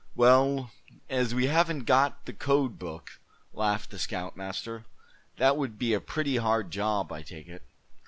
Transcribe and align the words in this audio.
"Well, 0.15 0.71
as 1.11 1.35
we 1.35 1.45
haven't 1.45 1.83
got 1.85 2.25
the 2.25 2.33
code 2.33 2.79
book," 2.79 3.19
laughed 3.53 3.91
the 3.91 3.99
scoutmaster, 3.99 4.85
"that 5.37 5.57
would 5.57 5.77
be 5.77 5.93
a 5.93 6.01
pretty 6.01 6.37
hard 6.37 6.71
job, 6.71 7.11
I 7.11 7.21
take 7.21 7.47
it." 7.47 7.61